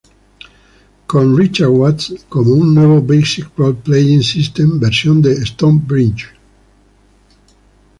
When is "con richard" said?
1.05-1.69